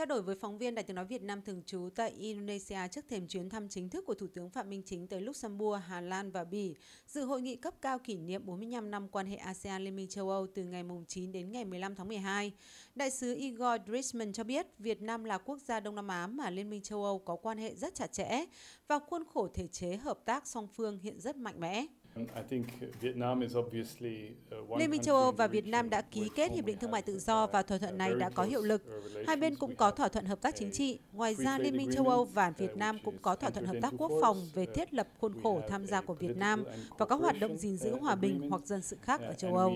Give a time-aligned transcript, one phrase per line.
[0.00, 3.04] Trao đổi với phóng viên Đài tiếng nói Việt Nam thường trú tại Indonesia trước
[3.08, 6.30] thềm chuyến thăm chính thức của Thủ tướng Phạm Minh Chính tới Luxembourg, Hà Lan
[6.30, 6.74] và Bỉ,
[7.06, 10.30] dự hội nghị cấp cao kỷ niệm 45 năm quan hệ ASEAN Liên minh châu
[10.30, 12.52] Âu từ ngày 9 đến ngày 15 tháng 12.
[12.94, 16.50] Đại sứ Igor Drisman cho biết Việt Nam là quốc gia Đông Nam Á mà
[16.50, 18.44] Liên minh châu Âu có quan hệ rất chặt chẽ
[18.88, 21.86] và khuôn khổ thể chế hợp tác song phương hiện rất mạnh mẽ.
[24.78, 27.18] Liên minh châu Âu và Việt Nam đã ký kết Hiệp định Thương mại Tự
[27.18, 28.82] do và thỏa thuận này đã có hiệu lực.
[29.26, 30.98] Hai bên cũng có thỏa thuận hợp tác chính trị.
[31.12, 33.94] Ngoài ra, Liên minh châu Âu và Việt Nam cũng có thỏa thuận hợp tác
[33.98, 36.64] quốc phòng về thiết lập khuôn khổ tham gia của Việt Nam
[36.98, 39.72] vào các hoạt động gìn giữ hòa bình hoặc dân sự khác ở châu Âu.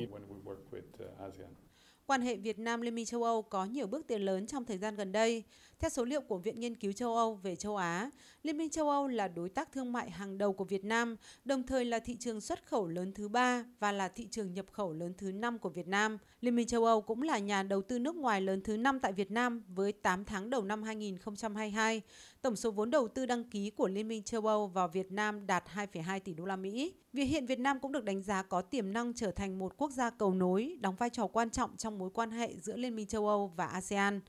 [2.06, 4.78] Quan hệ Việt Nam Liên minh châu Âu có nhiều bước tiến lớn trong thời
[4.78, 5.44] gian gần đây.
[5.78, 8.10] Theo số liệu của Viện Nghiên cứu châu Âu về châu Á,
[8.42, 11.62] Liên minh châu Âu là đối tác thương mại hàng đầu của Việt Nam, đồng
[11.62, 14.92] thời là thị trường xuất khẩu lớn thứ ba và là thị trường nhập khẩu
[14.92, 16.18] lớn thứ năm của Việt Nam.
[16.40, 19.12] Liên minh châu Âu cũng là nhà đầu tư nước ngoài lớn thứ năm tại
[19.12, 22.02] Việt Nam với 8 tháng đầu năm 2022.
[22.42, 25.46] Tổng số vốn đầu tư đăng ký của Liên minh châu Âu vào Việt Nam
[25.46, 26.94] đạt 2,2 tỷ đô la Mỹ.
[27.12, 29.90] Việc hiện Việt Nam cũng được đánh giá có tiềm năng trở thành một quốc
[29.90, 32.96] gia cầu nối, đóng vai trò quan trọng trong trong mối quan hệ giữa Liên
[32.96, 34.20] minh châu Âu và ASEAN.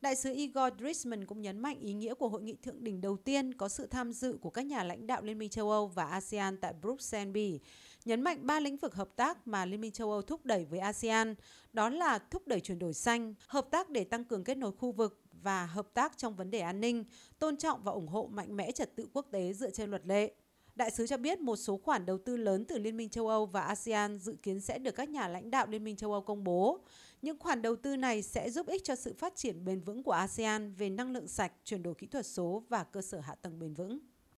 [0.00, 3.16] Đại sứ Igor Drisman cũng nhấn mạnh ý nghĩa của hội nghị thượng đỉnh đầu
[3.16, 6.04] tiên có sự tham dự của các nhà lãnh đạo Liên minh châu Âu và
[6.04, 7.60] ASEAN tại Bruxelles, Bỉ,
[8.04, 10.78] nhấn mạnh ba lĩnh vực hợp tác mà Liên minh châu Âu thúc đẩy với
[10.78, 11.34] ASEAN,
[11.72, 14.92] đó là thúc đẩy chuyển đổi xanh, hợp tác để tăng cường kết nối khu
[14.92, 17.04] vực và hợp tác trong vấn đề an ninh,
[17.38, 20.32] tôn trọng và ủng hộ mạnh mẽ trật tự quốc tế dựa trên luật lệ.
[20.74, 23.46] Đại sứ cho biết một số khoản đầu tư lớn từ Liên minh châu Âu
[23.46, 26.44] và ASEAN dự kiến sẽ được các nhà lãnh đạo Liên minh châu Âu công
[26.44, 26.80] bố.
[27.22, 30.12] Những khoản đầu tư này sẽ giúp ích cho sự phát triển bền vững của
[30.12, 33.58] ASEAN về năng lượng sạch, chuyển đổi kỹ thuật số và cơ sở hạ tầng
[33.58, 33.98] bền vững.